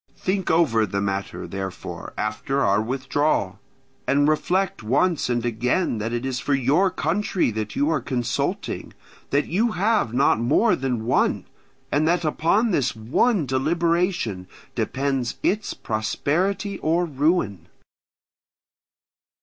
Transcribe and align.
Think 0.17 0.49
over 0.49 0.87
the 0.87 0.99
matter, 0.99 1.45
therefore, 1.45 2.13
after 2.17 2.61
our 2.61 2.81
withdrawal, 2.81 3.59
and 4.07 4.27
reflect 4.27 4.81
once 4.81 5.29
and 5.29 5.45
again 5.45 5.99
that 5.99 6.11
it 6.11 6.25
is 6.25 6.39
for 6.39 6.55
your 6.55 6.89
country 6.89 7.51
that 7.51 7.75
you 7.75 7.87
are 7.91 8.01
consulting, 8.01 8.93
that 9.29 9.45
you 9.45 9.73
have 9.73 10.11
not 10.11 10.39
more 10.39 10.75
than 10.75 11.05
one, 11.05 11.45
and 11.91 12.07
that 12.07 12.25
upon 12.25 12.71
this 12.71 12.95
one 12.95 13.45
deliberation 13.45 14.47
depends 14.73 15.35
its 15.43 15.75
prosperity 15.75 16.79
or 16.79 17.05
ruin. 17.05 17.67